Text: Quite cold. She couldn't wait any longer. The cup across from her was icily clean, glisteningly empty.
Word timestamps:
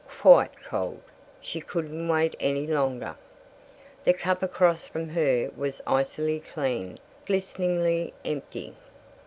Quite 0.21 0.63
cold. 0.63 0.99
She 1.41 1.61
couldn't 1.61 2.07
wait 2.09 2.35
any 2.39 2.65
longer. 2.65 3.15
The 4.03 4.13
cup 4.13 4.41
across 4.41 4.87
from 4.87 5.09
her 5.09 5.51
was 5.55 5.79
icily 5.85 6.39
clean, 6.39 6.97
glisteningly 7.27 8.11
empty. 8.25 8.73